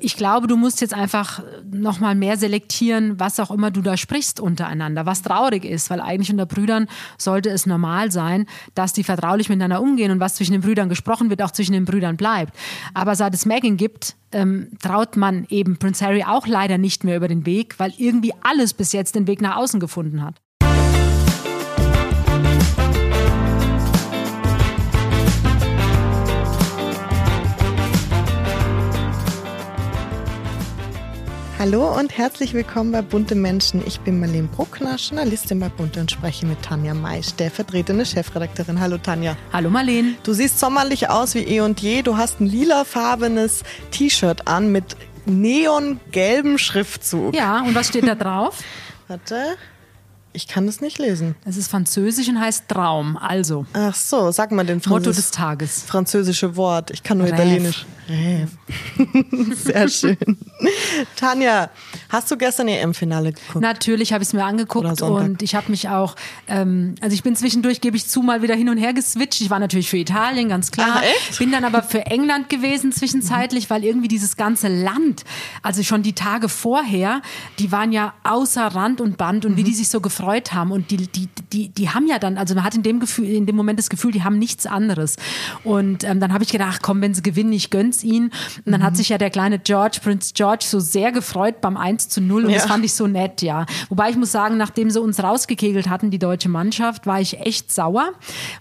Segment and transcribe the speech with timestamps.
[0.00, 3.96] Ich glaube, du musst jetzt einfach noch mal mehr selektieren, was auch immer du da
[3.96, 9.04] sprichst untereinander, was traurig ist, weil eigentlich unter Brüdern sollte es normal sein, dass die
[9.04, 12.54] vertraulich miteinander umgehen und was zwischen den Brüdern gesprochen wird, auch zwischen den Brüdern bleibt.
[12.94, 17.16] Aber seit es Megan gibt, ähm, traut man eben Prince Harry auch leider nicht mehr
[17.16, 20.40] über den Weg, weil irgendwie alles bis jetzt den Weg nach außen gefunden hat.
[31.58, 33.84] Hallo und herzlich willkommen bei Bunte Menschen.
[33.84, 38.78] Ich bin Marlene Bruckner, Journalistin bei Bunte und spreche mit Tanja May, stellvertretende Chefredakteurin.
[38.78, 39.36] Hallo Tanja.
[39.52, 40.14] Hallo Marlene.
[40.22, 42.02] Du siehst sommerlich aus wie eh und je.
[42.02, 47.34] Du hast ein lilafarbenes T-Shirt an mit neongelbem Schriftzug.
[47.34, 48.62] Ja, und was steht da drauf?
[49.08, 49.56] Warte.
[50.32, 51.34] Ich kann das nicht lesen.
[51.44, 53.16] Es ist französisch und heißt Traum.
[53.16, 53.66] Also.
[53.72, 55.82] Ach so, sag mal den Französ Motto des Tages.
[55.82, 56.90] Französische Wort.
[56.90, 57.34] Ich kann nur Rêve.
[57.34, 57.86] Italienisch.
[58.08, 58.48] Rêve.
[59.54, 60.16] Sehr schön.
[61.16, 61.70] Tanja,
[62.08, 63.60] hast du gestern EM-Finale geguckt?
[63.60, 66.14] Natürlich habe ich es mir angeguckt und ich habe mich auch,
[66.46, 69.40] ähm, also ich bin zwischendurch, gebe ich zu, mal wieder hin und her geswitcht.
[69.40, 70.96] Ich war natürlich für Italien, ganz klar.
[70.96, 71.38] Ach, echt?
[71.38, 75.24] Bin dann aber für England gewesen zwischenzeitlich, weil irgendwie dieses ganze Land,
[75.62, 77.22] also schon die Tage vorher,
[77.58, 80.90] die waren ja außer Rand und Band und wie die sich so gefreut haben und
[80.90, 83.56] die, die, die, die haben ja dann, also man hat in dem Gefühl, in dem
[83.56, 85.16] Moment das Gefühl, die haben nichts anderes.
[85.64, 88.30] Und ähm, dann habe ich gedacht, komm, wenn sie gewinnen, ich gönn's ihnen.
[88.64, 92.08] Und dann hat sich ja der kleine George, Prince George, so sehr gefreut beim 1
[92.08, 92.68] zu 0 und das Ja.
[92.68, 93.66] fand ich so nett, ja.
[93.88, 97.70] Wobei ich muss sagen, nachdem sie uns rausgekegelt hatten, die deutsche Mannschaft, war ich echt
[97.72, 98.10] sauer,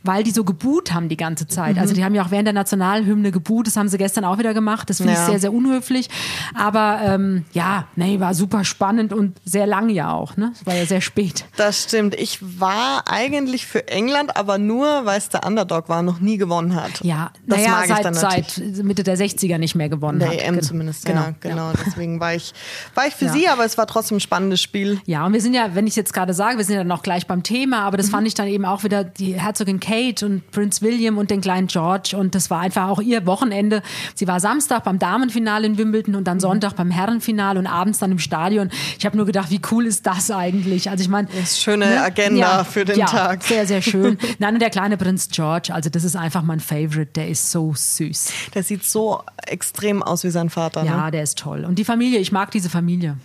[0.03, 1.77] weil die so gebuht haben die ganze Zeit.
[1.77, 4.53] Also die haben ja auch während der Nationalhymne gebuht, das haben sie gestern auch wieder
[4.53, 4.89] gemacht.
[4.89, 5.25] Das finde ich Ja.
[5.25, 6.09] sehr, sehr unhöflich.
[6.53, 10.37] Aber ähm, ja, nee, war super spannend und sehr lang ja auch.
[10.37, 10.51] Ne?
[10.53, 11.45] Es war ja sehr spät.
[11.55, 12.15] Das stimmt.
[12.15, 16.75] Ich war eigentlich für England, aber nur, weil es der Underdog war, noch nie gewonnen
[16.75, 17.03] hat.
[17.03, 18.53] Ja, das naja, mag ich seit, dann natürlich.
[18.75, 20.37] seit Mitte der 60er nicht mehr gewonnen Der hat.
[20.41, 20.67] EM Genau.
[20.67, 21.21] zumindest, genau.
[21.21, 21.71] ja, genau.
[21.85, 22.53] Deswegen war ich,
[22.95, 23.31] war ich für Ja.
[23.33, 24.99] sie, aber es war trotzdem ein spannendes Spiel.
[25.05, 27.27] Ja, und wir sind ja, wenn ich jetzt gerade sage, wir sind ja noch gleich
[27.27, 28.01] beim Thema, aber Mhm.
[28.01, 31.41] das fand ich dann eben auch wieder die Herzogin Kate und Prinz William und den
[31.41, 33.81] kleinen George und das war einfach auch ihr Wochenende.
[34.15, 36.25] Sie war Samstag beim Damenfinale in Wimbledon und Mhm.
[36.25, 38.69] dann Sonntag beim Herrenfinale und abends dann im Stadion.
[38.99, 40.89] Ich habe nur gedacht, wie cool ist das eigentlich?
[40.89, 43.43] Also ich meine, Das ist schöne Agenda für den ja, Tag.
[43.43, 44.17] Sehr, sehr schön.
[44.39, 47.73] Nein, und der kleine Prinz George, also das ist einfach mein Favorite, der ist so
[47.75, 48.31] süß.
[48.55, 50.83] Der sieht so extrem aus wie sein Vater.
[50.83, 50.89] Ne?
[50.89, 51.63] Ja, der ist toll.
[51.63, 53.17] Und die Familie, ich mag diese Familie.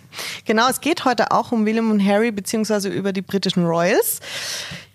[0.45, 4.19] Genau, es geht heute auch um William und Harry beziehungsweise über die britischen Royals.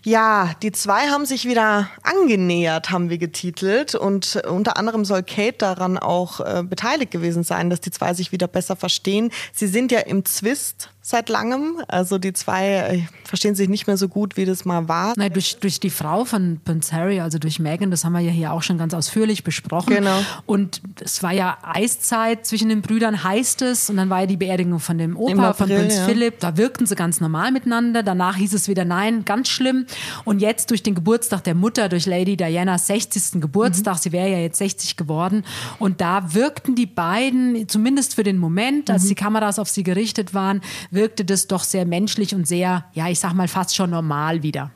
[0.04, 3.96] Ja, die zwei haben sich wieder angenähert, haben wir getitelt.
[3.96, 8.30] Und unter anderem soll Kate daran auch äh, beteiligt gewesen sein, dass die zwei sich
[8.30, 9.30] wieder besser verstehen.
[9.52, 11.80] Sie sind ja im Zwist seit langem.
[11.88, 15.14] Also die zwei äh, verstehen sich nicht mehr so gut, wie das mal war.
[15.16, 18.30] Nein, durch, durch die Frau von Prince Harry, also durch Meghan, das haben wir ja
[18.30, 19.94] hier auch schon ganz ausführlich besprochen.
[19.94, 20.19] Genau.
[20.44, 23.88] Und es war ja Eiszeit zwischen den Brüdern, heißt es.
[23.88, 26.04] Und dann war ja die Beerdigung von dem Opa, von April, Prinz ja.
[26.04, 26.41] Philipp.
[26.41, 28.02] Da wirkten sie ganz normal miteinander.
[28.02, 29.86] Danach hieß es wieder nein, ganz schlimm.
[30.25, 33.40] Und jetzt durch den Geburtstag der Mutter, durch Lady Dianas 60.
[33.40, 33.98] Geburtstag, Mhm.
[34.00, 35.44] sie wäre ja jetzt 60 geworden.
[35.78, 38.92] Und da wirkten die beiden, zumindest für den Moment, Mhm.
[38.94, 40.60] als die Kameras auf sie gerichtet waren,
[40.98, 44.72] wirkte das doch sehr menschlich und sehr, ja, ich sag mal fast schon normal wieder.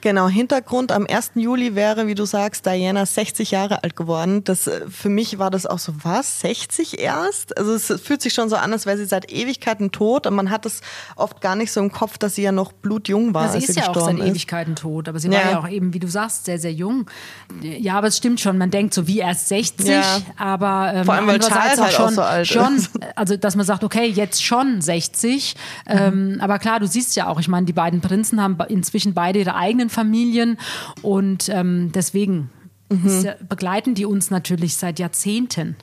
[0.00, 1.32] Genau, Hintergrund, am 1.
[1.36, 4.44] Juli wäre, wie du sagst, Diana 60 Jahre alt geworden.
[4.44, 7.56] Das, äh, für mich war das auch so, was, 60 erst?
[7.56, 10.50] Also es fühlt sich schon so an, als wäre sie seit Ewigkeiten tot und man
[10.50, 10.82] hat es
[11.16, 13.68] oft gar nicht so im Kopf, dass sie ja noch blutjung war, Ja, sie als
[13.70, 14.26] ist sie ja auch seit ist.
[14.26, 15.34] Ewigkeiten tot, aber sie Ja.
[15.44, 17.06] war ja auch eben, wie du sagst, sehr, sehr jung.
[17.62, 20.02] Ja, aber es stimmt schon, man denkt so wie erst 60, Ja.
[20.36, 22.90] aber ähm, Vor allem, weil Charles halt auch schon, so alt schon, ist.
[23.16, 25.54] also dass man sagt, okay, jetzt schon 60,
[25.86, 29.21] ähm, aber klar, du siehst ja auch, ich meine, die beiden Prinzen haben inzwischen beide
[29.30, 30.58] ihre eigenen Familien
[31.02, 32.50] und ähm, deswegen
[32.92, 33.26] Mhm.
[33.48, 35.76] begleiten die uns natürlich seit Jahrzehnten.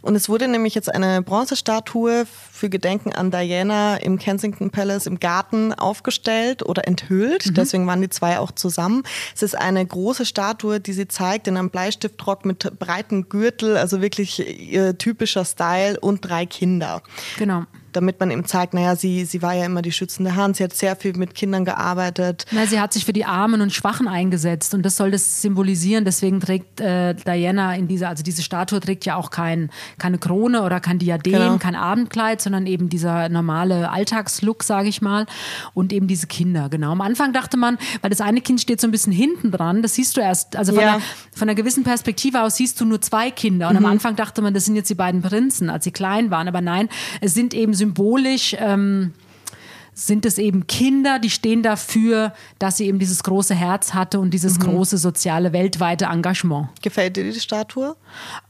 [0.00, 5.20] Und es wurde nämlich jetzt eine Bronzestatue für Gedenken an Diana im Kensington Palace im
[5.20, 7.56] Garten aufgestellt oder enthüllt.
[7.56, 9.02] Deswegen waren die zwei auch zusammen.
[9.34, 14.00] Es ist eine große Statue, die sie zeigt in einem Bleistiftrock mit breiten Gürtel, also
[14.00, 17.02] wirklich ihr typischer Style und drei Kinder.
[17.38, 17.64] Genau.
[17.96, 20.74] Damit man eben zeigt, naja, sie, sie war ja immer die schützende Hand, sie hat
[20.74, 22.44] sehr viel mit Kindern gearbeitet.
[22.52, 26.04] Na, sie hat sich für die Armen und Schwachen eingesetzt und das soll das symbolisieren.
[26.04, 30.62] Deswegen trägt äh, Diana in dieser, also diese Statue trägt ja auch kein, keine Krone
[30.62, 31.58] oder kein Diadem, Genau.
[31.58, 35.26] kein Abendkleid, sondern eben dieser normale Alltagslook, sage ich mal,
[35.74, 36.68] und eben diese Kinder.
[36.68, 36.92] Genau.
[36.92, 39.94] Am Anfang dachte man, weil das eine Kind steht so ein bisschen hinten dran, das
[39.94, 40.92] siehst du erst, also von, Ja.
[40.94, 41.00] einer,
[41.32, 43.68] von einer gewissen Perspektive aus siehst du nur zwei Kinder.
[43.70, 46.48] Und am Anfang dachte man, das sind jetzt die beiden Prinzen, als sie klein waren.
[46.48, 46.88] Aber nein,
[47.20, 48.56] es sind eben symbolisch.
[48.58, 49.12] Ähm,
[49.98, 54.30] sind es eben Kinder, die stehen dafür, dass sie eben dieses große Herz hatte und
[54.34, 54.64] dieses mhm.
[54.64, 56.68] große soziale weltweite Engagement.
[56.82, 57.96] Gefällt dir die Statue?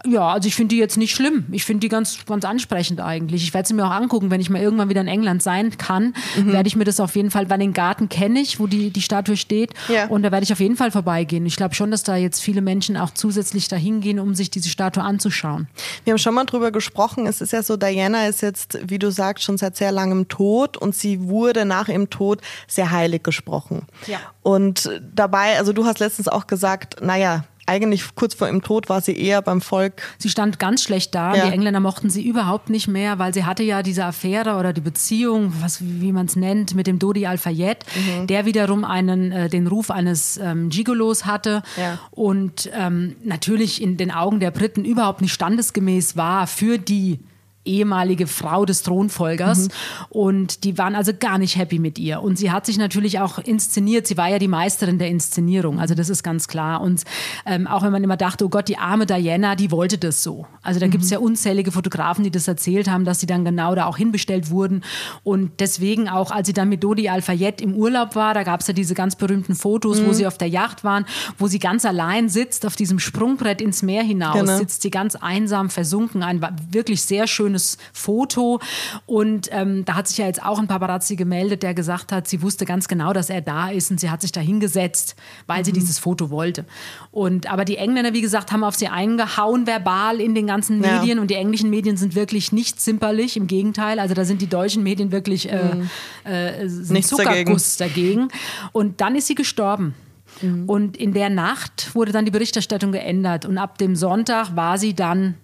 [0.04, 1.44] Ja, also ich finde die jetzt nicht schlimm.
[1.52, 3.44] Ich finde die ganz, ganz ansprechend eigentlich.
[3.44, 6.14] Ich werde sie mir auch angucken, wenn ich mal irgendwann wieder in England sein kann,
[6.36, 6.52] mhm.
[6.52, 9.02] werde ich mir das auf jeden Fall, weil den Garten kenne ich, wo die, die
[9.02, 10.08] Statue steht ja.
[10.08, 11.46] und da werde ich auf jeden Fall vorbeigehen.
[11.46, 14.68] Ich glaube schon, dass da jetzt viele Menschen auch zusätzlich dahin gehen, um sich diese
[14.68, 15.68] Statue anzuschauen.
[16.02, 17.28] Wir haben schon mal drüber gesprochen.
[17.28, 20.76] Es ist ja so, Diana ist jetzt, wie du sagst, schon seit sehr langem tot
[20.76, 23.86] und sie wurde wurde nach ihrem Tod sehr heilig gesprochen.
[24.06, 24.18] Ja.
[24.42, 29.00] Und dabei, also du hast letztens auch gesagt, naja, eigentlich kurz vor ihrem Tod war
[29.00, 30.00] sie eher beim Volk.
[30.18, 31.34] Sie stand ganz schlecht da.
[31.34, 31.46] Ja.
[31.46, 34.80] Die Engländer mochten sie überhaupt nicht mehr, weil sie hatte ja diese Affäre oder die
[34.80, 38.26] Beziehung, was, wie man es nennt, mit dem Dodi Al-Fayed, mhm.
[38.28, 41.98] der wiederum einen, äh, den Ruf eines ähm, Gigolos hatte ja.
[42.12, 47.18] und ähm, natürlich in den Augen der Briten überhaupt nicht standesgemäß war für die
[47.66, 49.68] ehemalige Frau des Thronfolgers.
[49.68, 49.68] Mhm.
[50.08, 52.22] Und die waren also gar nicht happy mit ihr.
[52.22, 54.06] Und sie hat sich natürlich auch inszeniert.
[54.06, 55.80] Sie war ja die Meisterin der Inszenierung.
[55.80, 56.80] Also das ist ganz klar.
[56.80, 57.02] Und
[57.44, 60.46] ähm, auch wenn man immer dachte, oh Gott, die arme Diana, die wollte das so.
[60.62, 60.90] Also da mhm.
[60.90, 63.96] gibt es ja unzählige Fotografen, die das erzählt haben, dass sie dann genau da auch
[63.96, 64.82] hinbestellt wurden.
[65.24, 68.66] Und deswegen auch, als sie dann mit Dodi Al-Fayed im Urlaub war, da gab es
[68.66, 70.06] ja diese ganz berühmten Fotos, mhm.
[70.06, 71.06] wo sie auf der Yacht waren,
[71.38, 74.58] wo sie ganz allein sitzt auf diesem Sprungbrett ins Meer hinaus, genau.
[74.58, 76.22] sitzt sie ganz einsam versunken.
[76.22, 78.60] Ein wirklich sehr schönes schönes Foto.
[79.06, 82.42] Und ähm, da hat sich ja jetzt auch ein Paparazzi gemeldet, der gesagt hat, sie
[82.42, 85.16] wusste ganz genau, dass er da ist und sie hat sich da hingesetzt,
[85.46, 85.64] weil mhm.
[85.64, 86.64] sie dieses Foto wollte.
[87.10, 91.16] Und aber die Engländer, wie gesagt, haben auf sie eingehauen verbal in den ganzen Medien
[91.16, 91.20] ja.
[91.20, 93.98] und die englischen Medien sind wirklich nicht zimperlich, im Gegenteil.
[93.98, 95.90] Also da sind die deutschen Medien wirklich äh, mhm.
[96.24, 98.28] äh, Zuckerguss dagegen.
[98.28, 98.28] dagegen.
[98.72, 99.94] Und dann ist sie gestorben.
[100.42, 100.68] Mhm.
[100.68, 104.94] Und in der Nacht wurde dann die Berichterstattung geändert und ab dem Sonntag war sie
[104.94, 105.34] dann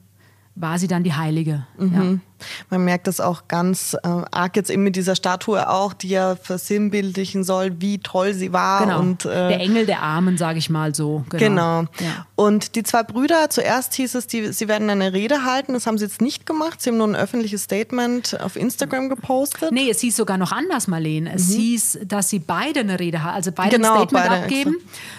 [0.55, 1.67] war sie dann die Heilige.
[1.79, 1.95] Mhm.
[1.95, 2.19] Ja.
[2.71, 6.37] Man merkt das auch ganz äh, arg jetzt eben mit dieser Statue auch, die ja
[6.37, 8.85] versinnbildlichen soll, wie toll sie war.
[8.85, 9.01] Genau.
[9.01, 11.25] Und, äh, der Engel der Armen, sage ich mal so.
[11.31, 11.39] Genau.
[11.39, 11.81] genau.
[12.01, 12.27] Ja.
[12.35, 15.75] Und die zwei Brüder, zuerst hieß es, die, sie werden eine Rede halten.
[15.75, 16.83] Das haben sie jetzt nicht gemacht.
[16.83, 19.73] Sie haben nur ein öffentliches Statement auf Instagram gepostet.
[19.73, 21.33] Nee, es hieß sogar noch anders, Marlene.
[21.35, 21.55] Es mhm.
[21.55, 24.77] hieß, dass sie beide eine Rede halten, also beide genau, ein Statement beide abgeben,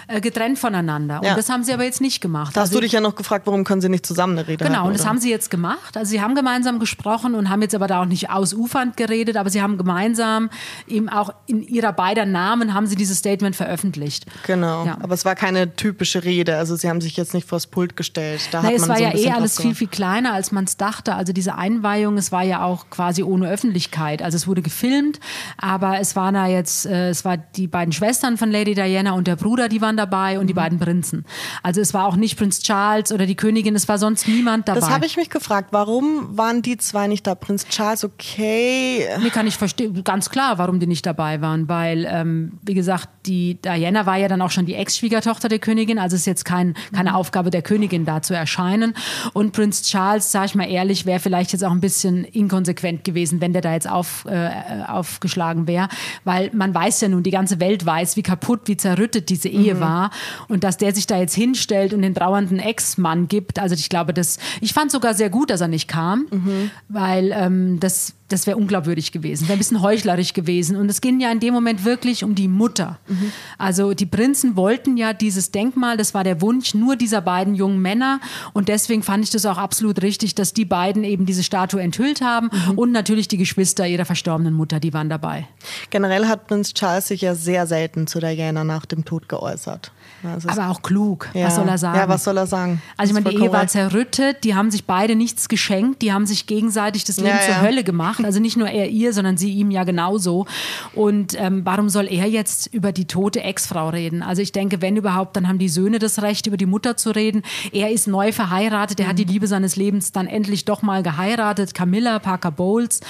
[0.08, 1.18] äh, getrennt voneinander.
[1.18, 1.34] Und ja.
[1.34, 2.56] das haben sie aber jetzt nicht gemacht.
[2.56, 4.64] Da hast also, du dich ja noch gefragt, warum können sie nicht zusammen eine Rede
[4.64, 4.74] genau, halten?
[4.74, 5.96] Genau, und das haben sie jetzt gemacht.
[5.96, 9.50] Also sie haben gemeinsam gesprochen und haben jetzt aber da auch nicht ausufernd geredet, aber
[9.50, 10.50] sie haben gemeinsam
[10.88, 14.26] eben auch in ihrer beider Namen haben sie dieses Statement veröffentlicht.
[14.46, 14.98] Genau, ja.
[15.00, 18.48] aber es war keine typische Rede, also sie haben sich jetzt nicht vors Pult gestellt.
[18.50, 21.14] Da Na, es war so ja eh alles viel, viel kleiner, als man es dachte.
[21.14, 24.22] Also diese Einweihung, es war ja auch quasi ohne Öffentlichkeit.
[24.22, 25.20] Also es wurde gefilmt,
[25.58, 29.26] aber es waren da jetzt, äh, es war die beiden Schwestern von Lady Diana und
[29.26, 30.48] der Bruder, die waren dabei und mhm.
[30.48, 31.24] die beiden Prinzen.
[31.62, 34.80] Also es war auch nicht Prinz Charles oder die Königin, es war sonst niemand dabei.
[34.80, 37.34] Das habe ich mich gefragt, warum waren die zwei nicht da?
[37.34, 39.06] Prinz Charles okay.
[39.22, 43.08] Mir kann ich verstehen, ganz klar, warum die nicht dabei waren, weil, ähm, wie gesagt,
[43.26, 46.74] die Diana war ja dann auch schon die Ex-Schwiegertochter der Königin, also ist jetzt kein,
[46.92, 47.16] keine mhm.
[47.16, 48.94] Aufgabe der Königin, da zu erscheinen.
[49.32, 53.40] Und Prinz Charles, sag ich mal ehrlich, wäre vielleicht jetzt auch ein bisschen inkonsequent gewesen,
[53.40, 54.50] wenn der da jetzt auf, äh,
[54.86, 55.88] aufgeschlagen wäre,
[56.24, 59.74] weil man weiß ja nun, die ganze Welt weiß, wie kaputt, wie zerrüttet diese Ehe
[59.74, 59.80] mhm.
[59.80, 60.10] war
[60.48, 63.58] und dass der sich da jetzt hinstellt und den trauernden Ex-Mann gibt.
[63.58, 66.70] Also ich glaube, das, ich fand sogar sehr gut, dass er nicht kam, mhm.
[66.94, 70.76] Weil ähm, das, das wäre unglaubwürdig gewesen, wäre ein bisschen heuchlerisch gewesen.
[70.76, 72.98] Und es ging ja in dem Moment wirklich um die Mutter.
[73.08, 73.32] Mhm.
[73.58, 77.82] Also die Prinzen wollten ja dieses Denkmal, das war der Wunsch nur dieser beiden jungen
[77.82, 78.20] Männer.
[78.52, 82.20] Und deswegen fand ich das auch absolut richtig, dass die beiden eben diese Statue enthüllt
[82.20, 82.50] haben.
[82.52, 82.78] Mhm.
[82.78, 85.48] Und natürlich die Geschwister ihrer verstorbenen Mutter, die waren dabei.
[85.90, 89.92] Generell hat Prinz Charles sich ja sehr selten zu Diana nach dem Tod geäußert.
[90.24, 91.28] Also Aber auch klug.
[91.34, 91.46] Ja.
[91.46, 91.98] Was soll er sagen?
[91.98, 92.82] Ja, was soll er sagen?
[92.96, 96.26] Also ich meine, die Ehe war zerrüttet, die haben sich beide nichts geschenkt, die haben
[96.26, 98.24] sich gegenseitig das Leben ja, zur Hölle gemacht.
[98.24, 100.46] Also nicht nur er ihr, sondern sie ihm ja genauso.
[100.94, 104.22] Und ähm, warum soll er jetzt über die tote Ex-Frau reden?
[104.22, 107.10] Also ich denke, wenn überhaupt, dann haben die Söhne das Recht, über die Mutter zu
[107.10, 107.42] reden.
[107.72, 109.10] Er ist neu verheiratet, er mhm.
[109.10, 113.00] hat die Liebe seines Lebens dann endlich doch mal geheiratet, Camilla Parker Bowles.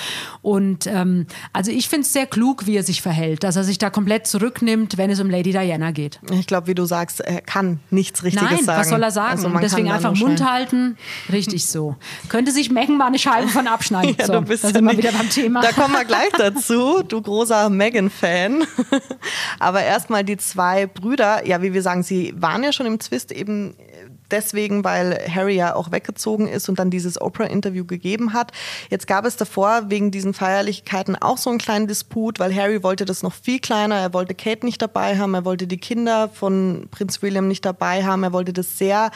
[0.43, 3.79] Und ähm, also ich finde es sehr klug, wie er sich verhält, dass er sich
[3.79, 6.21] da komplett zurücknimmt, wenn es um Lady Diana geht.
[6.33, 8.81] Ich glaube, wie du sagst, sagst, er kann nichts Richtiges Nein, sagen.
[8.81, 9.31] was soll er sagen?
[9.31, 10.97] Also Deswegen einfach Mund halten.
[11.31, 11.97] Richtig so.
[12.29, 14.17] Könnte sich Megan mal eine Scheibe von abschneiden.
[14.19, 15.61] ja, so, du bist da sind wir wieder beim Thema.
[15.61, 18.65] Da kommen wir gleich dazu, du großer Megan-Fan.
[19.59, 23.33] Aber erstmal die zwei Brüder, ja, wie wir sagen, sie waren ja schon im Zwist
[23.33, 23.75] eben
[24.31, 28.53] deswegen, weil Harry ja auch weggezogen ist und dann dieses Oprah-Interview gegeben hat.
[28.91, 33.05] Jetzt gab es davor wegen diesen Feierlichkeiten auch so einen kleinen Disput, weil Harry wollte
[33.05, 33.97] das noch viel kleiner.
[33.97, 38.05] Er wollte Kate nicht dabei haben, er wollte die Kinder von Prinz William nicht dabei
[38.05, 39.11] haben, er wollte das sehr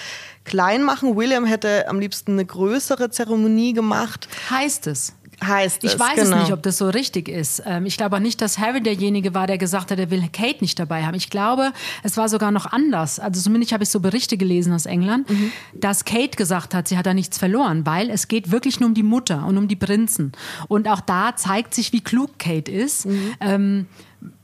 [0.45, 1.17] klein machen.
[1.17, 4.29] William hätte am liebsten eine größere Zeremonie gemacht.
[4.51, 5.15] Heißt es?
[5.45, 6.37] Heißt Ich es, weiß genau.
[6.37, 7.63] es nicht, ob das so richtig ist.
[7.65, 10.59] Ähm, ich glaube auch nicht, dass Harry derjenige war, der gesagt hat, er will Kate
[10.61, 11.15] nicht dabei haben.
[11.15, 13.21] Ich glaube, es war sogar noch anders.
[13.21, 15.53] Also zumindest habe ich so Berichte gelesen aus England, Mhm.
[15.75, 18.95] dass Kate gesagt hat, sie hat da nichts verloren, weil es geht wirklich nur um
[18.95, 20.33] die Mutter und um die Prinzen.
[20.69, 23.07] Und auch da zeigt sich, wie klug Kate ist.
[23.07, 23.35] Mhm.
[23.41, 23.87] Ähm,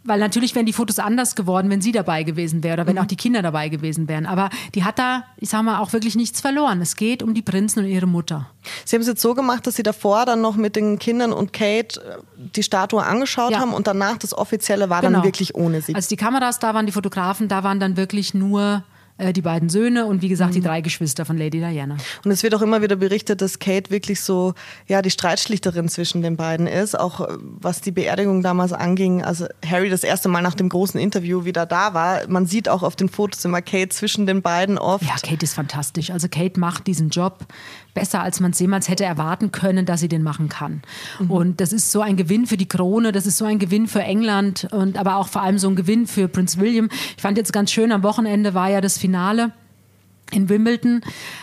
[0.05, 3.03] weil natürlich wären die Fotos anders geworden, wenn sie dabei gewesen wäre oder wenn Mhm.
[3.03, 4.27] auch die Kinder dabei gewesen wären.
[4.27, 6.81] Aber die hat da, ich sag mal, auch wirklich nichts verloren.
[6.83, 8.47] Es geht um die Prinzen und ihre Mutter.
[8.85, 11.53] Sie haben es jetzt so gemacht, dass Sie davor dann noch mit den Kindern und
[11.53, 12.17] Kate äh,
[12.55, 13.61] die Statue angeschaut Ja.
[13.61, 15.19] haben und danach das Offizielle war Genau.
[15.19, 15.95] dann wirklich ohne sie.
[15.95, 18.83] Als die Kameras da waren, die Fotografen, da waren dann wirklich nur
[19.19, 20.55] die beiden Söhne und wie gesagt Mhm.
[20.55, 21.97] die drei Geschwister von Lady Diana.
[22.25, 24.55] Und es wird auch immer wieder berichtet, dass Kate wirklich so,
[24.89, 29.23] ja, die Streitschlichterin zwischen den beiden ist, auch äh, was die Beerdigung damals anging.
[29.23, 32.27] Also Harry das erste Mal nach dem großen Interview wieder da war.
[32.29, 35.05] Man sieht auch auf den Fotos immer Kate zwischen den beiden oft.
[35.05, 36.11] Ja, Kate ist fantastisch.
[36.11, 37.47] Also Kate macht diesen Job
[37.95, 40.83] besser, als man es jemals hätte erwarten können, dass sie den machen kann.
[41.21, 41.31] Mhm.
[41.31, 44.03] Und das ist so ein Gewinn für die Krone, das ist so ein Gewinn für
[44.03, 46.89] England und aber auch vor allem so ein Gewinn für Prinz William.
[47.17, 49.53] Ich fand jetzt ganz schön, am Wochenende war ja das Finale
[50.33, 51.03] in Wimbledon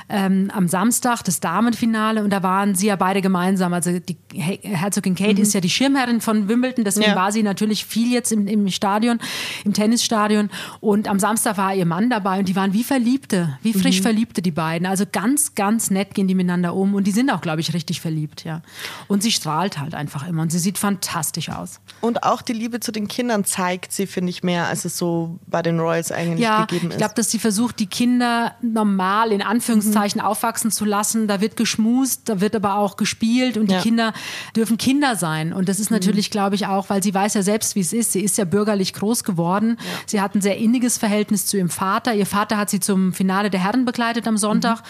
[0.09, 3.73] ähm, am Samstag, das Damenfinale, und da waren sie ja beide gemeinsam.
[3.73, 7.15] Also die He- Herzogin Kate ist ja die Schirmherrin von Wimbledon, deswegen Ja.
[7.15, 9.19] war sie natürlich viel jetzt im, im Stadion,
[9.63, 10.49] im Tennisstadion.
[10.81, 14.41] Und am Samstag war ihr Mann dabei und die waren wie Verliebte, wie frisch Verliebte,
[14.41, 14.85] die beiden.
[14.87, 18.01] Also ganz, ganz nett gehen die miteinander um und die sind auch, glaube ich, richtig
[18.01, 18.61] verliebt, ja.
[19.07, 21.79] Und sie strahlt halt einfach immer und sie sieht fantastisch aus.
[22.01, 25.39] Und auch die Liebe zu den Kindern zeigt sie, finde ich, mehr, als es so
[25.47, 26.93] bei den Royals eigentlich ja, gegeben ist.
[26.93, 31.27] ich glaube, dass sie versucht, die Kinder normal in Anführungszeichen aufwachsen zu lassen.
[31.27, 33.77] Da wird geschmust, da wird aber auch gespielt und Ja.
[33.77, 34.13] die Kinder
[34.55, 35.53] dürfen Kinder sein.
[35.53, 38.11] Und das ist natürlich, glaube ich, auch, weil sie weiß ja selbst, wie es ist.
[38.13, 39.77] Sie ist ja bürgerlich groß geworden.
[40.07, 42.13] Sie hat ein sehr inniges Verhältnis zu ihrem Vater.
[42.13, 44.81] Ihr Vater hat sie zum Finale der Herren begleitet am Sonntag.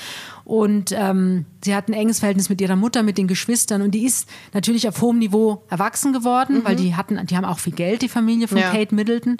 [0.43, 3.81] Und ähm, sie hat ein enges Verhältnis mit ihrer Mutter, mit den Geschwistern.
[3.81, 7.60] Und die ist natürlich auf hohem Niveau erwachsen geworden, weil die hatten, die haben auch
[7.60, 8.71] viel Geld, die Familie von Ja.
[8.71, 9.38] Kate Middleton.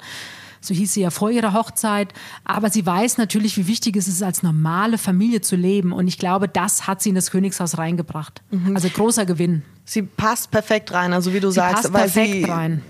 [0.64, 2.12] So hieß sie ja vor ihrer Hochzeit.
[2.44, 5.92] Aber sie weiß natürlich, wie wichtig es ist, als normale Familie zu leben.
[5.92, 8.42] Und ich glaube, das hat sie in das Königshaus reingebracht.
[8.72, 9.62] Also großer Gewinn.
[9.84, 12.82] sie passt perfekt rein, also wie du Sie sagst, passt weil perfekt sie rein.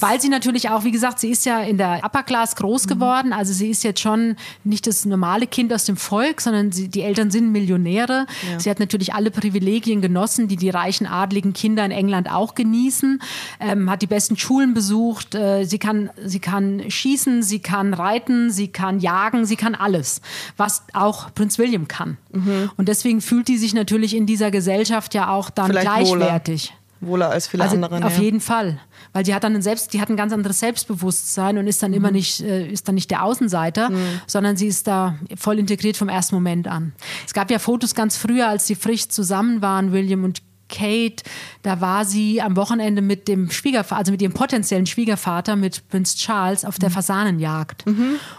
[0.00, 3.32] Weil sie natürlich auch, wie gesagt, sie ist ja in der Upper Class groß geworden.
[3.32, 7.02] Also sie ist jetzt schon nicht das normale Kind aus dem Volk, sondern sie, die
[7.02, 8.26] Eltern sind Millionäre.
[8.58, 13.20] Sie hat natürlich alle Privilegien genossen, die die reichen, adligen Kinder in England auch genießen.
[13.60, 15.34] Ähm, hat die besten Schulen besucht.
[15.34, 20.20] Äh, sie, kann, sie kann schießen, sie kann reiten, sie kann jagen, sie kann alles,
[20.56, 22.16] was auch Prinz William kann.
[22.32, 22.70] Mhm.
[22.76, 26.70] Und deswegen fühlt die sich natürlich in dieser Gesellschaft ja auch dann Vielleicht gleichwertig.
[26.70, 28.04] wohler als viele Also andere.
[28.04, 28.22] auf ja.
[28.22, 28.78] jeden Fall,
[29.12, 31.90] weil die hat dann ein selbst, die hat ein ganz anderes Selbstbewusstsein und ist dann
[31.90, 31.96] Mhm.
[31.96, 33.90] immer nicht, äh, ist dann nicht der Außenseiter,
[34.26, 36.92] sondern sie ist da voll integriert vom ersten Moment an.
[37.26, 41.22] Es gab ja Fotos ganz früher, als sie frisch zusammen waren, William und Kate,
[41.62, 46.16] da war sie am Wochenende mit dem Schwiegervater, also mit ihrem potenziellen Schwiegervater, mit Prinz
[46.16, 46.94] Charles, auf der Mhm.
[46.94, 47.84] Fasanenjagd.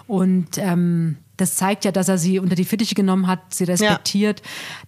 [0.08, 4.42] Und ähm, das zeigt ja, dass er sie unter die Fittiche genommen hat, sie respektiert,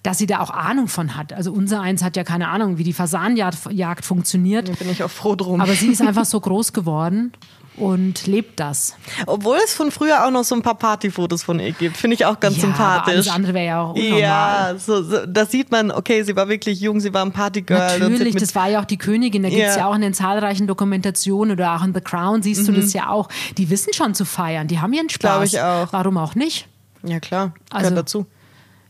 [0.04, 1.34] dass sie da auch Ahnung von hat.
[1.34, 4.70] Also unser eins hat ja keine Ahnung, wie die Fasanenjagd Jagd funktioniert.
[4.70, 5.62] Da bin ich auch froh drum.
[5.62, 7.32] Aber sie ist einfach so groß geworden
[7.78, 8.96] und lebt das.
[9.28, 12.26] Obwohl es von früher auch noch so ein paar Partyfotos von ihr gibt, finde ich
[12.26, 13.14] auch ganz ja, Aber sympathisch.
[13.14, 14.20] alles andere wäre ja auch unnormal.
[14.20, 18.00] Ja, so, so, da sieht man, okay, sie war wirklich jung, sie war ein Partygirl.
[18.00, 19.44] Natürlich, das war ja auch die Königin.
[19.44, 19.82] Da gibt es Ja.
[19.82, 23.10] ja auch in den zahlreichen Dokumentationen oder auch in The Crown siehst du das ja
[23.10, 23.30] auch.
[23.58, 25.20] Die wissen schon zu feiern, die haben ihren Spaß.
[25.20, 25.94] Glaube ich auch.
[25.94, 26.68] Warum auch nicht?
[27.04, 28.26] ja klar, Also- gehört dazu.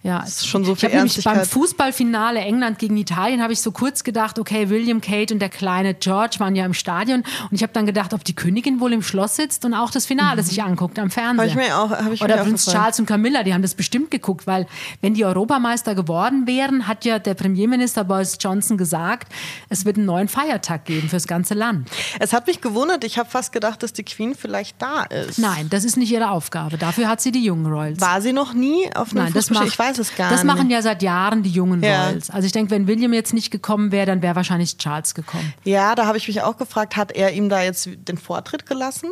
[0.08, 1.44] Ja, Das ist schon so ich viel habe nämlich beim.
[1.46, 5.94] Fußballfinale England gegen Italien habe ich so kurz gedacht, okay, William, Kate und der kleine
[5.94, 9.04] George waren ja im Stadion und ich habe dann gedacht, ob die Königin wohl im
[9.04, 11.44] Schloss sitzt und auch das Finale sich anguckt am Fernseher.
[11.52, 11.60] Habe Mhm.
[11.62, 12.84] ich mir auch, habe ich Oder mir Prinz gefallen.
[12.84, 14.66] Charles und Camilla, die haben das bestimmt geguckt, weil
[15.02, 19.32] wenn die Europameister geworden wären, hat ja der Premierminister Boris Johnson gesagt,
[19.70, 21.90] es wird einen neuen Feiertag geben fürs ganze Land.
[22.20, 25.38] Es hat mich gewundert, ich habe fast gedacht, dass die Queen vielleicht da ist.
[25.38, 26.78] Nein, das ist nicht ihre Aufgabe.
[26.78, 28.00] Dafür hat sie die jungen Royals.
[28.00, 30.54] War sie noch nie auf einem Nein, das macht, Ich weiß es gar das nicht.
[30.54, 32.08] machen ja seit Jahren die jungen Ja.
[32.08, 32.30] Royals.
[32.30, 35.54] Also ich denke, wenn William jetzt nicht gekommen wäre, dann wäre wahrscheinlich Charles gekommen.
[35.64, 39.10] Ja, da habe ich mich auch gefragt, hat er ihm da jetzt den Vortritt gelassen?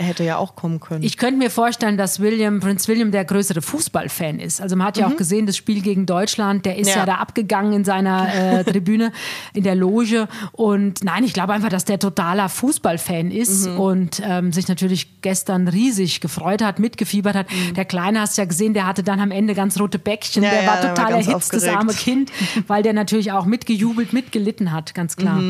[0.00, 1.02] Er hätte ja auch kommen können.
[1.02, 4.62] Ich könnte mir vorstellen, dass William, Prinz William der größere Fußballfan ist.
[4.62, 6.98] Also man hat ja auch gesehen, das Spiel gegen Deutschland, der ist ja, Mhm.
[7.00, 7.06] Ja.
[7.06, 9.12] da abgegangen in seiner äh, Tribüne,
[9.52, 10.26] in der Loge.
[10.52, 13.78] Und nein, ich glaube einfach, dass der totaler Fußballfan ist Mhm.
[13.78, 17.46] und ähm, sich natürlich gestern riesig gefreut hat, mitgefiebert hat.
[17.76, 20.40] Der Kleine hast ja gesehen, der hatte dann am Ende ganz rote Bäckchen.
[20.42, 20.46] Mhm.
[20.46, 21.78] Ja, der ja, war war total ganz erhitzt, das aufgeregt.
[21.78, 22.32] arme Kind,
[22.68, 25.42] weil der natürlich auch mitgejubelt, mitgelitten hat, ganz klar.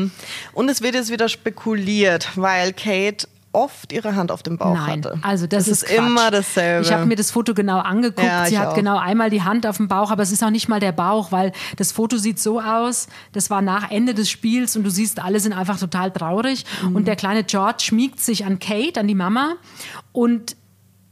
[0.51, 5.03] Und es wird jetzt wieder spekuliert, weil Kate oft ihre Hand auf dem Bauch Nein,
[5.03, 5.19] hatte.
[5.21, 5.97] also das, ist, ist Quatsch.
[5.97, 6.85] immer dasselbe.
[6.85, 8.25] Ich habe mir das Foto genau angeguckt.
[8.25, 8.73] Ja, Sie hat auch.
[8.75, 11.31] genau einmal die Hand auf dem Bauch, aber es ist auch nicht mal der Bauch,
[11.31, 13.07] weil das Foto sieht so aus.
[13.33, 16.65] Das war nach Ende des Spiels und du siehst, alle sind einfach total traurig.
[16.83, 16.95] Mhm.
[16.95, 19.55] Und der kleine George schmiegt sich an Kate, an die Mama
[20.13, 20.55] und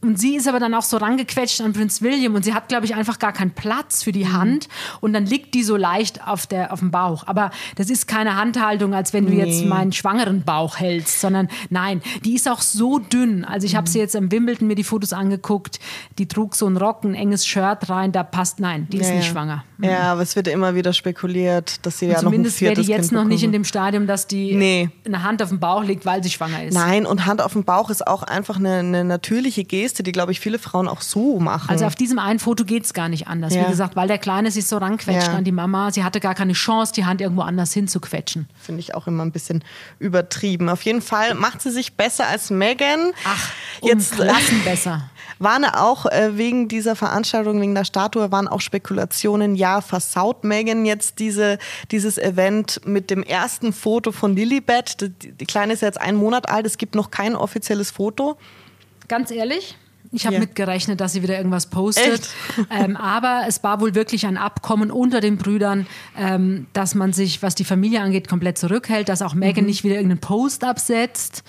[0.02, 2.86] und sie ist aber dann auch so rangequetscht an Prinz William und sie hat, glaube
[2.86, 4.34] ich, einfach gar keinen Platz für die Mhm.
[4.34, 4.68] Hand
[5.02, 7.24] und dann liegt die so leicht auf, der, auf dem Bauch.
[7.28, 9.68] Aber das ist keine Handhaltung, als wenn du jetzt Nee.
[9.68, 13.44] meinen schwangeren Bauch hältst, sondern nein, die ist auch so dünn.
[13.44, 13.92] Also ich habe Mhm.
[13.92, 15.80] sie jetzt im Wimbledon mir die Fotos angeguckt,
[16.18, 19.16] die trug so einen Rock, ein enges Shirt rein, da passt, nein, die ist ja,
[19.16, 19.32] nicht ja.
[19.34, 19.64] schwanger.
[19.82, 22.82] Ja, aber es wird immer wieder spekuliert, dass sie ja noch ein Zumindest wäre die
[22.82, 23.64] jetzt kind noch nicht in bekommen.
[23.64, 24.90] dem Stadium, dass die Nee.
[25.06, 26.74] eine Hand auf dem Bauch legt, weil sie schwanger ist.
[26.74, 30.32] Nein, und Hand auf dem Bauch ist auch einfach eine, eine natürliche Geste, die, glaube
[30.32, 31.70] ich, viele Frauen auch so machen.
[31.70, 33.54] Also auf diesem einen Foto geht es gar nicht anders.
[33.54, 33.66] Ja.
[33.66, 35.34] Wie gesagt, weil der Kleine sich so ranquetscht Ja.
[35.36, 35.92] an die Mama.
[35.92, 38.48] Sie hatte gar keine Chance, die Hand irgendwo anders hinzuquetschen.
[38.62, 39.64] Finde ich auch immer ein bisschen
[40.00, 40.70] übertrieben.
[40.70, 43.12] Auf jeden Fall macht sie sich besser als Megan.
[43.26, 43.50] Ach,
[43.82, 45.10] um jetzt äh, Klassen besser.
[45.40, 50.86] waren auch äh, wegen dieser Veranstaltung, wegen der Statue, waren auch Spekulationen, ja, versaut Megan
[50.86, 51.58] jetzt diese,
[51.92, 55.00] dieses Event mit dem ersten Foto von Lilibet.
[55.02, 58.38] Die, die Kleine ist jetzt einen Monat alt, es gibt noch kein offizielles Foto.
[59.10, 59.76] Ganz ehrlich,
[60.12, 60.40] ich habe Ja.
[60.40, 62.30] mitgerechnet, dass sie wieder irgendwas postet.
[62.72, 65.88] Ähm, aber es war wohl wirklich ein Abkommen unter den Brüdern,
[66.18, 69.96] ähm, dass man sich, was die Familie angeht, komplett zurückhält, dass auch Megan nicht wieder
[69.96, 71.44] irgendeinen Post absetzt.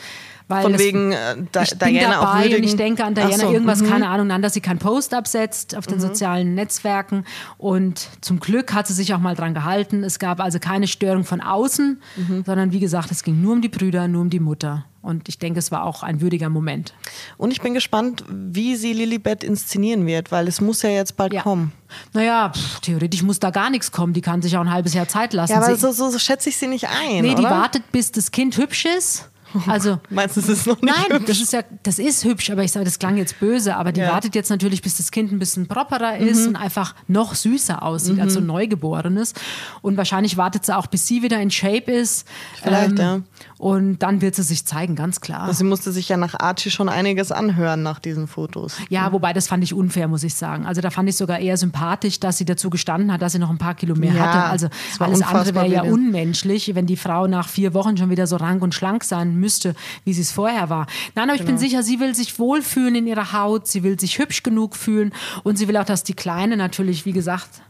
[0.50, 0.70] Weil Mhm.
[0.70, 3.50] Von wegen äh, Di- ich bin Diana auch dabei und ich denke an Diana so,
[3.52, 3.88] irgendwas, mhm.
[3.88, 7.24] keine Ahnung, nein, dass sie keinen Post absetzt auf den sozialen Netzwerken.
[7.56, 10.02] Und zum Glück hat sie sich auch mal dran gehalten.
[10.04, 12.42] Es gab also keine Störung von außen, Mhm.
[12.44, 14.84] sondern wie gesagt, es ging nur um die Brüder, nur um die Mutter.
[15.02, 16.92] Und ich denke, es war auch ein würdiger Moment.
[17.38, 21.32] Und ich bin gespannt, wie sie Lilibet inszenieren wird, weil es muss ja jetzt bald
[21.32, 21.40] Ja.
[21.40, 21.72] kommen.
[22.12, 24.12] Naja, pff, theoretisch muss da gar nichts kommen.
[24.12, 25.52] Die kann sich auch ein halbes Jahr Zeit lassen.
[25.52, 27.22] Ja, aber so, so, so schätze ich sie nicht ein.
[27.22, 27.50] nee, die oder?
[27.50, 29.29] wartet, bis das Kind hübsch ist.
[29.66, 31.26] Also, Meinst du, es ist noch nicht Nein, hübsch?
[31.28, 34.00] das ist ja, das ist hübsch, aber ich sage, das klang jetzt böse, aber die
[34.00, 34.08] Ja.
[34.08, 34.12] Mhm.
[34.14, 38.20] wartet jetzt natürlich, bis das Kind ein bisschen properer ist und einfach noch süßer aussieht
[38.20, 39.34] als so ein Neugeborenes.
[39.82, 42.26] Und wahrscheinlich wartet sie auch, bis sie wieder in Shape ist.
[42.26, 43.20] Ähm, Vielleicht, ja.
[43.58, 45.52] Und dann wird sie sich zeigen, ganz klar.
[45.52, 48.76] Sie musste sich ja nach Archie schon einiges anhören nach diesen Fotos.
[48.88, 50.64] Ja, wobei das fand ich unfair, muss ich sagen.
[50.64, 53.50] Also da fand ich sogar eher sympathisch, dass sie dazu gestanden hat, dass sie noch
[53.50, 54.44] ein paar Kilo mehr Ja, hatte.
[54.44, 58.36] Also alles andere wäre ja unmenschlich, wenn die Frau nach vier Wochen schon wieder so
[58.36, 60.86] rank und schlank sein müsste, wie sie es vorher war.
[61.14, 61.50] Nein, aber ich Genau.
[61.52, 65.12] bin sicher, sie will sich wohlfühlen in ihrer Haut, sie will sich hübsch genug fühlen
[65.42, 67.62] und sie will auch, dass die Kleine natürlich, wie gesagt,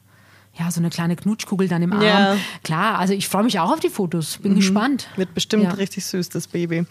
[0.60, 2.02] ja, so eine kleine Knutschkugel dann im Arm.
[2.02, 2.34] Ja.
[2.34, 2.38] Mhm.
[2.62, 5.08] Klar, also ich freue mich auch auf die Fotos, bin gespannt.
[5.16, 5.70] Wird bestimmt Ja.
[5.70, 6.84] richtig süß, das Baby.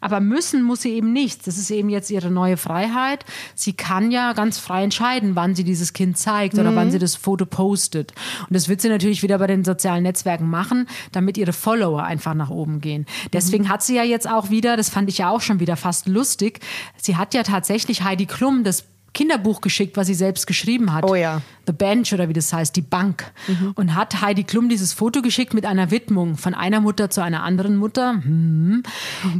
[0.00, 1.46] Aber müssen muss sie eben nicht.
[1.46, 3.24] Das ist eben jetzt ihre neue Freiheit.
[3.54, 7.14] Sie kann ja ganz frei entscheiden, wann sie dieses Kind zeigt oder wann sie das
[7.14, 8.12] Foto postet.
[8.48, 12.34] Und das wird sie natürlich wieder bei den sozialen Netzwerken machen, damit ihre Follower einfach
[12.34, 13.06] nach oben gehen.
[13.32, 16.08] Deswegen hat sie ja jetzt auch wieder, das fand ich ja auch schon wieder fast
[16.08, 16.60] lustig,
[16.96, 21.04] sie hat ja tatsächlich Heidi Klum das Kinderbuch geschickt, was sie selbst geschrieben hat.
[21.04, 21.42] Oh ja.
[21.66, 23.30] The Bench oder wie das heißt, die Bank.
[23.74, 27.42] Und hat Heidi Klum dieses Foto geschickt mit einer Widmung von einer Mutter zu einer
[27.42, 28.14] anderen Mutter.
[28.22, 28.82] Hm.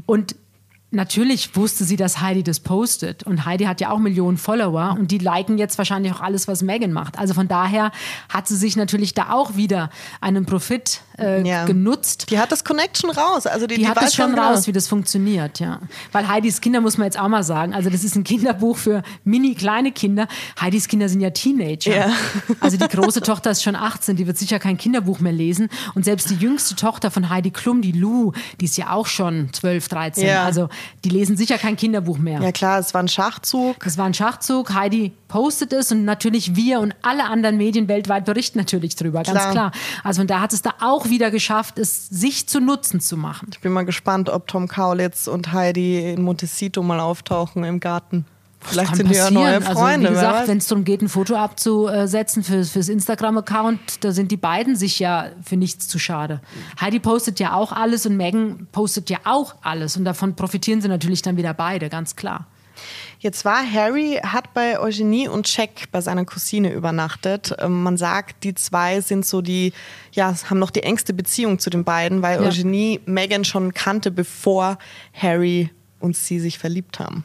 [0.07, 0.37] Und
[0.93, 3.25] natürlich wusste sie, dass Heidi das postet.
[3.25, 6.63] Und Heidi hat ja auch Millionen Follower und die liken jetzt wahrscheinlich auch alles, was
[6.63, 7.19] Megan macht.
[7.19, 7.91] Also von daher
[8.29, 11.65] hat sie sich natürlich da auch wieder einen Profit äh, Ja.
[11.65, 12.31] genutzt.
[12.31, 13.47] Die hat das Connection raus.
[13.47, 14.49] Also die, Die, hat weiß es schon genau.
[14.51, 15.81] raus, wie das funktioniert, ja.
[16.13, 17.75] Weil Heidis Kinder muss man jetzt auch mal sagen.
[17.75, 20.29] Also das ist ein Kinderbuch für mini kleine Kinder.
[20.61, 21.95] Heidis Kinder sind ja Teenager.
[21.95, 22.11] Ja.
[22.61, 25.69] Also die große Tochter ist schon 18, die wird sicher kein Kinderbuch mehr lesen.
[25.95, 29.53] Und selbst die jüngste Tochter von Heidi Klum, die Lou, die ist ja auch schon
[29.53, 30.27] 12, 13.
[30.27, 30.45] Ja.
[30.45, 30.69] Also
[31.05, 32.41] die lesen sicher kein Kinderbuch mehr.
[32.41, 33.83] Ja klar, es war ein Schachzug.
[33.85, 34.75] Das war ein Schachzug.
[34.75, 39.31] Heidi postet es und natürlich wir und alle anderen Medien weltweit berichten natürlich drüber, ganz
[39.39, 39.51] Klar.
[39.51, 39.73] klar.
[40.05, 43.49] Also und da hat es da auch wieder geschafft, es sich zu Nutzen zu machen.
[43.51, 48.27] Ich bin mal gespannt, ob Tom Kaulitz und Heidi in Montecito mal auftauchen im Garten.
[48.61, 49.43] Vielleicht sind die ja passieren.
[49.43, 50.11] neue Also, Freunde.
[50.11, 54.31] wie wer gesagt, wenn es darum geht, ein Foto abzusetzen für, fürs Instagram-Account, da sind
[54.31, 56.43] die beiden sich ja für nichts zu schade.
[56.79, 59.97] Heidi postet ja auch alles und Megan postet ja auch alles.
[59.97, 62.47] Und davon profitieren sie natürlich dann wieder beide, ganz klar.
[63.19, 67.55] Jetzt war Harry, hat bei Eugenie und Jack bei seiner Cousine übernachtet.
[67.59, 69.73] Ähm, Man sagt, die zwei sind so die,
[70.13, 72.49] ja, haben noch die engste Beziehung zu den beiden, weil Ja.
[72.49, 74.79] Eugenie Megan schon kannte, bevor
[75.15, 77.25] Harry und sie sich verliebt haben.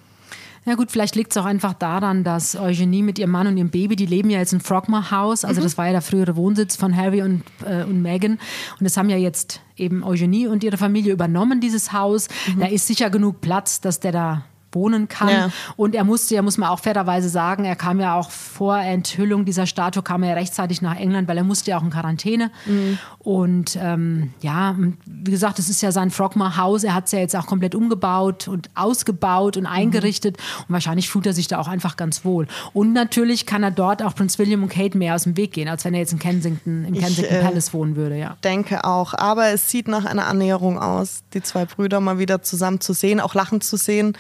[0.65, 3.69] Ja gut, vielleicht liegt es auch einfach daran, dass Eugenie mit ihrem Mann und ihrem
[3.69, 6.75] Baby, die leben ja jetzt in Frogmore House, also das war ja der frühere Wohnsitz
[6.75, 8.33] von Harry und, äh, und Meghan.
[8.33, 12.27] Und das haben ja jetzt eben Eugenie und ihre Familie übernommen, dieses Haus.
[12.60, 15.30] Da ist sicher genug Platz, dass der da wohnen kann.
[15.30, 15.49] Ja.
[15.75, 19.45] Und er musste ja, muss man auch fairerweise sagen, er kam ja auch vor Enthüllung
[19.45, 22.51] dieser Statue, kam er ja rechtzeitig nach England, weil er musste ja auch in Quarantäne.
[22.65, 22.97] Mhm.
[23.19, 24.75] Und ähm, ja,
[25.06, 26.84] wie gesagt, das ist ja sein Frogmore-Haus.
[26.84, 29.69] Er hat es ja jetzt auch komplett umgebaut und ausgebaut und Mhm.
[29.69, 30.38] eingerichtet.
[30.67, 32.47] Und wahrscheinlich fühlt er sich da auch einfach ganz wohl.
[32.73, 35.67] Und natürlich kann er dort auch Prince William und Kate mehr aus dem Weg gehen,
[35.67, 38.38] als wenn er jetzt in Kensington, im Ich, Kensington äh, Palace wohnen würde, ja.
[38.43, 39.13] Denke auch.
[39.13, 43.19] Aber es sieht nach einer Annäherung aus, die zwei Brüder mal wieder zusammen zu sehen,
[43.19, 44.17] auch lachend zu sehen.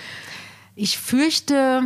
[0.79, 1.85] Ich fürchte,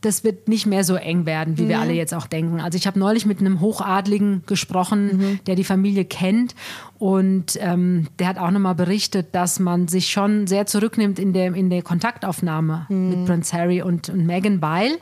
[0.00, 2.58] das wird nicht mehr so eng werden, wie wir alle jetzt auch denken.
[2.58, 6.54] Also ich habe neulich mit einem Hochadligen gesprochen, der die Familie kennt.
[6.98, 11.54] Und ähm, der hat auch nochmal berichtet, dass man sich schon sehr zurücknimmt in der,
[11.54, 14.92] in der Kontaktaufnahme mit Prince Harry und, und Meghan, weil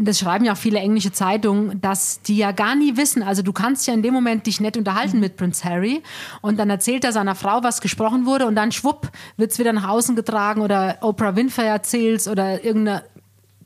[0.00, 3.22] das schreiben ja auch viele englische Zeitungen, dass die ja gar nie wissen.
[3.22, 6.02] Also du kannst ja in dem Moment dich nett unterhalten mit Prince Harry
[6.40, 9.72] und dann erzählt er seiner Frau, was gesprochen wurde und dann schwupp wird es wieder
[9.72, 13.04] nach außen getragen oder Oprah Winfrey erzählt oder irgendeine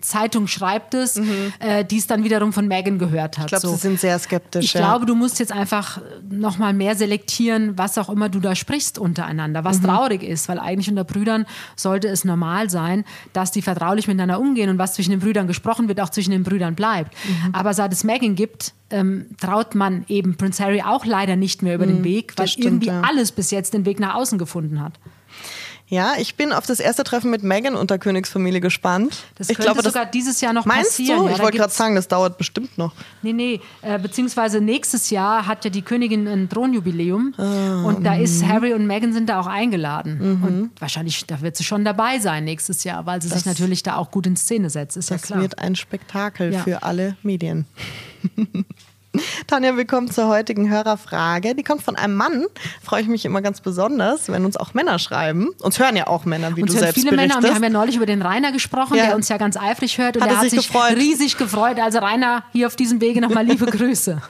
[0.02, 1.20] Zeitung schreibt es,
[1.58, 3.46] äh, die es dann wiederum von Meghan gehört hat.
[3.46, 3.74] Ich glaube, So.
[3.74, 4.66] sie sind sehr skeptisch.
[4.66, 4.80] Ich ja.
[4.80, 8.98] glaube, du musst jetzt einfach noch mal mehr selektieren, was auch immer du da sprichst
[8.98, 14.08] untereinander, was traurig ist, weil eigentlich unter Brüdern sollte es normal sein, dass die vertraulich
[14.08, 17.14] miteinander umgehen und was zwischen den Brüdern gesprochen wird, auch zwischen den Brüdern bleibt.
[17.52, 21.74] Aber seit es Megan gibt, ähm, traut man eben Prince Harry auch leider nicht mehr
[21.74, 23.00] über den Weg, weil stimmt, irgendwie ja.
[23.02, 24.98] alles bis jetzt den Weg nach außen gefunden hat.
[25.92, 29.24] Ja, ich bin auf das erste Treffen mit Megan und der Königsfamilie gespannt.
[29.36, 31.18] Das ich könnte glaube, das sogar dieses Jahr noch meinst passieren.
[31.20, 31.26] du?
[31.26, 32.94] Ja, ich wollte gerade sagen, das dauert bestimmt noch.
[33.20, 37.34] Nee, nee, äh, beziehungsweise nächstes Jahr hat ja die Königin ein Thronjubiläum
[37.84, 40.40] und da ist Harry und Meghan sind da auch eingeladen.
[40.42, 43.96] Und wahrscheinlich, da wird sie schon dabei sein nächstes Jahr, weil sie sich natürlich da
[43.96, 45.40] auch gut in Szene setzt, ist ja Das klar.
[45.42, 46.60] wird ein Spektakel Ja.
[46.60, 47.66] für alle Medien.
[49.46, 51.54] Tanja, willkommen zur heutigen Hörerfrage.
[51.54, 52.46] Die kommt von einem Mann.
[52.82, 55.50] Freue ich mich immer ganz besonders, wenn uns auch Männer schreiben.
[55.60, 57.28] Uns hören ja auch Männer, wie Uns du hören selbst viele berichtest.
[57.34, 59.06] Männer und wir haben ja neulich über den Rainer gesprochen, Ja.
[59.06, 60.96] der uns ja ganz eifrig hört und Hat der er hat sich sich gefreut?
[60.96, 61.78] riesig gefreut.
[61.78, 64.22] Also Rainer, hier auf diesem Wege nochmal liebe Grüße.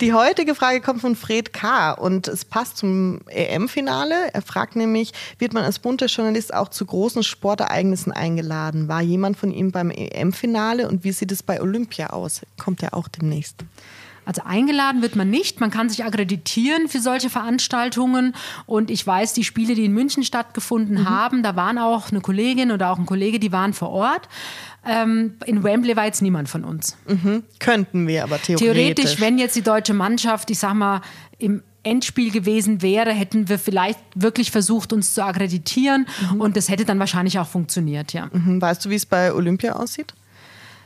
[0.00, 1.92] Die heutige Frage kommt von Fred K.
[1.92, 4.34] und es passt zum EM-Finale.
[4.34, 8.88] Er fragt nämlich, wird man als bunter Journalist auch zu großen Sportereignissen eingeladen?
[8.88, 12.40] War jemand von ihm beim EM-Finale und wie sieht es bei Olympia aus?
[12.58, 13.56] Kommt er auch demnächst?
[14.26, 15.60] Also eingeladen wird man nicht.
[15.60, 18.34] Man kann sich akkreditieren für solche Veranstaltungen.
[18.64, 21.08] Und ich weiß, die Spiele, die in München stattgefunden Mhm.
[21.08, 24.28] haben, da waren auch eine Kollegin oder auch ein Kollege, die waren vor Ort.
[24.86, 26.96] Ähm, in Wembley war jetzt niemand von uns.
[27.58, 28.60] Könnten wir aber theoretisch.
[28.74, 31.00] Theoretisch, wenn jetzt die deutsche Mannschaft, ich sag mal,
[31.38, 36.06] im Endspiel gewesen wäre, hätten wir vielleicht wirklich versucht, uns zu akkreditieren.
[36.38, 38.28] Und das hätte dann wahrscheinlich auch funktioniert, ja.
[38.32, 40.14] Mhm, Weißt du, wie es bei Olympia aussieht?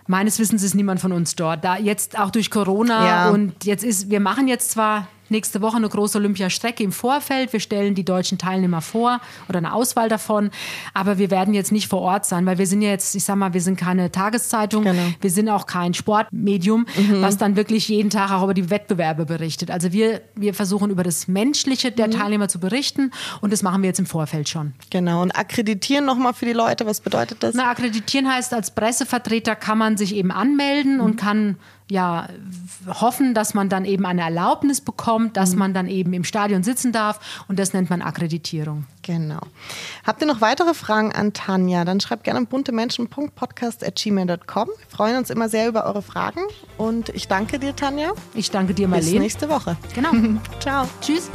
[0.08, 1.64] Meines Wissens ist niemand von uns dort.
[1.64, 3.30] Da jetzt auch durch Corona Ja.
[3.30, 7.52] und jetzt ist, wir machen jetzt zwar nächste Woche eine große Olympiastrecke im Vorfeld.
[7.52, 10.50] Wir stellen die deutschen Teilnehmer vor oder eine Auswahl davon.
[10.94, 13.36] Aber wir werden jetzt nicht vor Ort sein, weil wir sind ja jetzt, ich sag
[13.36, 14.84] mal, wir sind keine Tageszeitung.
[14.84, 15.02] Genau.
[15.20, 16.86] Wir sind auch kein Sportmedium,
[17.20, 19.70] was dann wirklich jeden Tag auch über die Wettbewerbe berichtet.
[19.70, 23.10] Also wir, wir versuchen über das Menschliche der Teilnehmer zu berichten
[23.40, 24.74] und das machen wir jetzt im Vorfeld schon.
[24.90, 25.22] Genau.
[25.22, 27.54] Und akkreditieren nochmal für die Leute, was bedeutet das?
[27.54, 31.56] Na, akkreditieren heißt, als Pressevertreter kann man sich eben anmelden und kann
[31.90, 32.28] ja
[32.86, 36.92] hoffen, dass man dann eben eine Erlaubnis bekommt, dass man dann eben im Stadion sitzen
[36.92, 38.86] darf und das nennt man Akkreditierung.
[39.02, 39.40] Genau.
[40.06, 41.84] Habt ihr noch weitere Fragen an Tanja?
[41.84, 44.68] Dann schreibt gerne buntemenschen.podcast.gmail.com.
[44.68, 46.40] Wir freuen uns immer sehr über eure Fragen
[46.76, 48.12] und ich danke dir, Tanja.
[48.34, 49.20] Ich danke dir, Bis Marlene.
[49.20, 49.76] nächste Woche.
[49.94, 50.10] Genau.
[50.60, 50.86] Ciao.
[51.00, 51.30] Tschüss.